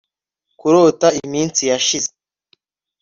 [0.59, 2.11] Kurota iminsi yashize